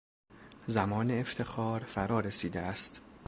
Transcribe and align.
زمان 0.67 1.11
افتخار 1.11 1.83
فرا 1.83 2.19
رسیده 2.19 2.59
است. 2.59 3.01